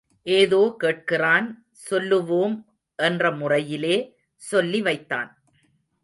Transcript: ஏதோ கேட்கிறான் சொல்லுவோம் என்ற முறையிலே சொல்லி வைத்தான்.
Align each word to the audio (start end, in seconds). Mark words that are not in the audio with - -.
ஏதோ 0.23 0.75
கேட்கிறான் 0.83 1.47
சொல்லுவோம் 1.71 2.55
என்ற 2.95 3.31
முறையிலே 3.31 3.97
சொல்லி 4.35 4.81
வைத்தான். 4.81 5.29